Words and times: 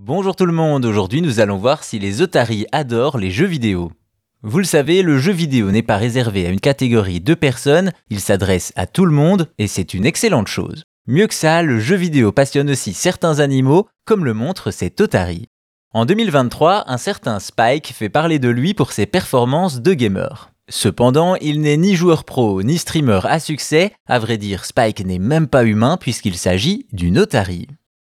Bonjour 0.00 0.36
tout 0.36 0.46
le 0.46 0.52
monde, 0.52 0.84
aujourd'hui 0.84 1.22
nous 1.22 1.40
allons 1.40 1.56
voir 1.56 1.82
si 1.82 1.98
les 1.98 2.22
otaries 2.22 2.66
adorent 2.70 3.18
les 3.18 3.32
jeux 3.32 3.46
vidéo. 3.46 3.90
Vous 4.42 4.58
le 4.58 4.64
savez, 4.64 5.02
le 5.02 5.18
jeu 5.18 5.32
vidéo 5.32 5.72
n'est 5.72 5.82
pas 5.82 5.96
réservé 5.96 6.46
à 6.46 6.50
une 6.50 6.60
catégorie 6.60 7.20
de 7.20 7.34
personnes, 7.34 7.90
il 8.08 8.20
s'adresse 8.20 8.72
à 8.76 8.86
tout 8.86 9.04
le 9.04 9.12
monde 9.12 9.50
et 9.58 9.66
c'est 9.66 9.94
une 9.94 10.06
excellente 10.06 10.46
chose. 10.46 10.84
Mieux 11.08 11.26
que 11.26 11.34
ça, 11.34 11.62
le 11.62 11.80
jeu 11.80 11.96
vidéo 11.96 12.30
passionne 12.30 12.70
aussi 12.70 12.94
certains 12.94 13.40
animaux, 13.40 13.88
comme 14.04 14.24
le 14.24 14.34
montre 14.34 14.70
cet 14.70 15.00
otari. 15.00 15.48
En 15.92 16.06
2023, 16.06 16.84
un 16.86 16.96
certain 16.96 17.40
Spike 17.40 17.92
fait 17.92 18.08
parler 18.08 18.38
de 18.38 18.48
lui 18.48 18.74
pour 18.74 18.92
ses 18.92 19.04
performances 19.04 19.80
de 19.80 19.94
gamer. 19.94 20.52
Cependant, 20.70 21.34
il 21.34 21.60
n'est 21.60 21.76
ni 21.76 21.96
joueur 21.96 22.22
pro 22.22 22.62
ni 22.62 22.78
streamer 22.78 23.20
à 23.24 23.40
succès, 23.40 23.92
à 24.06 24.20
vrai 24.20 24.38
dire 24.38 24.64
Spike 24.64 25.04
n'est 25.04 25.18
même 25.18 25.48
pas 25.48 25.64
humain 25.64 25.96
puisqu'il 26.00 26.38
s'agit 26.38 26.86
d'une 26.92 27.18
otarie. 27.18 27.66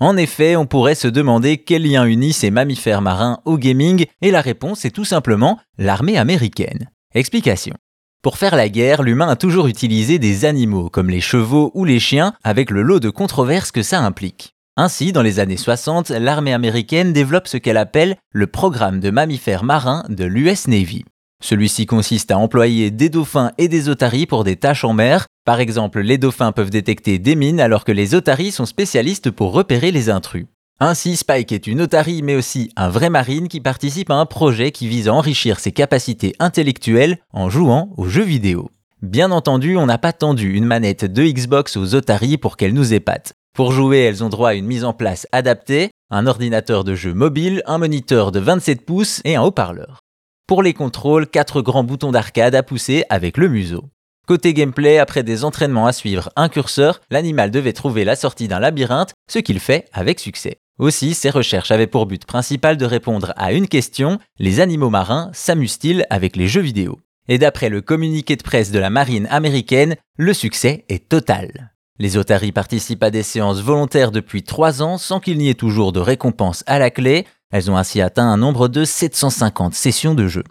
En 0.00 0.16
effet, 0.16 0.56
on 0.56 0.64
pourrait 0.64 0.94
se 0.94 1.08
demander 1.08 1.58
quel 1.58 1.82
lien 1.82 2.06
unit 2.06 2.32
ces 2.32 2.50
mammifères 2.50 3.02
marins 3.02 3.40
au 3.44 3.58
gaming, 3.58 4.06
et 4.22 4.30
la 4.30 4.40
réponse 4.40 4.86
est 4.86 4.90
tout 4.90 5.04
simplement 5.04 5.60
l'armée 5.76 6.16
américaine. 6.16 6.90
Explication. 7.14 7.74
Pour 8.22 8.38
faire 8.38 8.56
la 8.56 8.70
guerre, 8.70 9.02
l'humain 9.02 9.28
a 9.28 9.36
toujours 9.36 9.66
utilisé 9.66 10.18
des 10.18 10.46
animaux, 10.46 10.88
comme 10.88 11.10
les 11.10 11.20
chevaux 11.20 11.70
ou 11.74 11.84
les 11.84 12.00
chiens, 12.00 12.32
avec 12.44 12.70
le 12.70 12.80
lot 12.80 12.98
de 12.98 13.10
controverses 13.10 13.72
que 13.72 13.82
ça 13.82 14.00
implique. 14.00 14.54
Ainsi, 14.78 15.12
dans 15.12 15.20
les 15.20 15.38
années 15.38 15.58
60, 15.58 16.08
l'armée 16.08 16.54
américaine 16.54 17.12
développe 17.12 17.48
ce 17.48 17.58
qu'elle 17.58 17.76
appelle 17.76 18.16
le 18.32 18.46
programme 18.46 19.00
de 19.00 19.10
mammifères 19.10 19.64
marins 19.64 20.04
de 20.08 20.24
l'US 20.24 20.66
Navy. 20.68 21.04
Celui-ci 21.42 21.84
consiste 21.84 22.30
à 22.30 22.38
employer 22.38 22.90
des 22.90 23.10
dauphins 23.10 23.52
et 23.58 23.68
des 23.68 23.90
otaries 23.90 24.26
pour 24.26 24.44
des 24.44 24.56
tâches 24.56 24.84
en 24.84 24.94
mer. 24.94 25.26
Par 25.44 25.60
exemple, 25.60 26.00
les 26.00 26.18
dauphins 26.18 26.52
peuvent 26.52 26.70
détecter 26.70 27.18
des 27.18 27.34
mines 27.34 27.60
alors 27.60 27.84
que 27.84 27.92
les 27.92 28.14
otaries 28.14 28.52
sont 28.52 28.66
spécialistes 28.66 29.30
pour 29.30 29.52
repérer 29.52 29.90
les 29.90 30.10
intrus. 30.10 30.46
Ainsi, 30.80 31.16
Spike 31.16 31.52
est 31.52 31.66
une 31.66 31.82
otarie 31.82 32.22
mais 32.22 32.34
aussi 32.34 32.72
un 32.76 32.88
vrai 32.88 33.10
marine 33.10 33.48
qui 33.48 33.60
participe 33.60 34.10
à 34.10 34.14
un 34.14 34.26
projet 34.26 34.70
qui 34.70 34.88
vise 34.88 35.08
à 35.08 35.14
enrichir 35.14 35.58
ses 35.58 35.72
capacités 35.72 36.34
intellectuelles 36.38 37.18
en 37.32 37.50
jouant 37.50 37.92
aux 37.96 38.08
jeux 38.08 38.24
vidéo. 38.24 38.70
Bien 39.02 39.30
entendu, 39.30 39.76
on 39.76 39.86
n'a 39.86 39.98
pas 39.98 40.12
tendu 40.12 40.52
une 40.52 40.66
manette 40.66 41.04
de 41.04 41.22
Xbox 41.22 41.76
aux 41.76 41.94
otaries 41.94 42.38
pour 42.38 42.56
qu'elles 42.56 42.74
nous 42.74 42.92
épatent. 42.92 43.32
Pour 43.54 43.72
jouer, 43.72 43.98
elles 43.98 44.22
ont 44.22 44.28
droit 44.28 44.50
à 44.50 44.54
une 44.54 44.66
mise 44.66 44.84
en 44.84 44.92
place 44.92 45.26
adaptée, 45.32 45.90
un 46.10 46.26
ordinateur 46.26 46.84
de 46.84 46.94
jeu 46.94 47.14
mobile, 47.14 47.62
un 47.66 47.78
moniteur 47.78 48.30
de 48.30 48.40
27 48.40 48.84
pouces 48.84 49.20
et 49.24 49.36
un 49.36 49.42
haut-parleur. 49.42 50.00
Pour 50.46 50.62
les 50.62 50.74
contrôles, 50.74 51.26
quatre 51.26 51.62
grands 51.62 51.84
boutons 51.84 52.10
d'arcade 52.10 52.54
à 52.54 52.62
pousser 52.62 53.04
avec 53.08 53.36
le 53.36 53.48
museau. 53.48 53.84
Côté 54.26 54.54
gameplay, 54.54 54.98
après 54.98 55.22
des 55.22 55.44
entraînements 55.44 55.86
à 55.86 55.92
suivre 55.92 56.30
un 56.36 56.48
curseur, 56.48 57.00
l'animal 57.10 57.50
devait 57.50 57.72
trouver 57.72 58.04
la 58.04 58.16
sortie 58.16 58.48
d'un 58.48 58.60
labyrinthe, 58.60 59.14
ce 59.30 59.38
qu'il 59.38 59.60
fait 59.60 59.86
avec 59.92 60.20
succès. 60.20 60.58
Aussi, 60.78 61.14
ses 61.14 61.30
recherches 61.30 61.70
avaient 61.70 61.86
pour 61.86 62.06
but 62.06 62.24
principal 62.24 62.76
de 62.76 62.86
répondre 62.86 63.34
à 63.36 63.52
une 63.52 63.68
question, 63.68 64.18
les 64.38 64.60
animaux 64.60 64.88
marins 64.88 65.30
s'amusent-ils 65.32 66.06
avec 66.10 66.36
les 66.36 66.48
jeux 66.48 66.60
vidéo? 66.60 66.98
Et 67.28 67.38
d'après 67.38 67.68
le 67.68 67.82
communiqué 67.82 68.36
de 68.36 68.42
presse 68.42 68.70
de 68.70 68.78
la 68.78 68.88
marine 68.88 69.26
américaine, 69.30 69.96
le 70.16 70.32
succès 70.32 70.84
est 70.88 71.08
total. 71.08 71.72
Les 71.98 72.16
otaries 72.16 72.50
participent 72.50 73.02
à 73.02 73.10
des 73.10 73.22
séances 73.22 73.60
volontaires 73.60 74.10
depuis 74.10 74.42
trois 74.42 74.80
ans 74.80 74.96
sans 74.96 75.20
qu'il 75.20 75.36
n'y 75.36 75.50
ait 75.50 75.54
toujours 75.54 75.92
de 75.92 76.00
récompense 76.00 76.64
à 76.66 76.78
la 76.78 76.90
clé, 76.90 77.26
elles 77.52 77.70
ont 77.70 77.76
ainsi 77.76 78.00
atteint 78.00 78.26
un 78.26 78.38
nombre 78.38 78.68
de 78.68 78.84
750 78.84 79.74
sessions 79.74 80.14
de 80.14 80.28
jeu. 80.28 80.44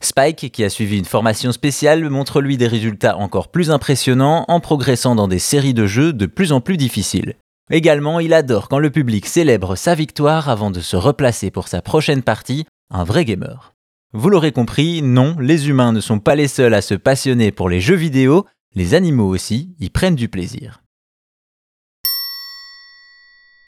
Spike, 0.00 0.52
qui 0.52 0.62
a 0.62 0.70
suivi 0.70 0.96
une 0.96 1.04
formation 1.04 1.50
spéciale, 1.50 2.08
montre 2.08 2.40
lui 2.40 2.56
des 2.56 2.68
résultats 2.68 3.16
encore 3.16 3.48
plus 3.48 3.70
impressionnants 3.70 4.44
en 4.46 4.60
progressant 4.60 5.16
dans 5.16 5.26
des 5.26 5.40
séries 5.40 5.74
de 5.74 5.86
jeux 5.86 6.12
de 6.12 6.26
plus 6.26 6.52
en 6.52 6.60
plus 6.60 6.76
difficiles. 6.76 7.34
Également, 7.70 8.20
il 8.20 8.32
adore 8.32 8.68
quand 8.68 8.78
le 8.78 8.90
public 8.90 9.26
célèbre 9.26 9.74
sa 9.76 9.94
victoire 9.94 10.48
avant 10.48 10.70
de 10.70 10.80
se 10.80 10.96
replacer 10.96 11.50
pour 11.50 11.68
sa 11.68 11.82
prochaine 11.82 12.22
partie, 12.22 12.64
un 12.90 13.04
vrai 13.04 13.24
gamer. 13.24 13.74
Vous 14.14 14.30
l'aurez 14.30 14.52
compris, 14.52 15.02
non, 15.02 15.36
les 15.38 15.68
humains 15.68 15.92
ne 15.92 16.00
sont 16.00 16.20
pas 16.20 16.36
les 16.36 16.48
seuls 16.48 16.74
à 16.74 16.80
se 16.80 16.94
passionner 16.94 17.50
pour 17.50 17.68
les 17.68 17.80
jeux 17.80 17.96
vidéo, 17.96 18.46
les 18.74 18.94
animaux 18.94 19.28
aussi 19.28 19.74
y 19.80 19.90
prennent 19.90 20.14
du 20.14 20.28
plaisir. 20.28 20.80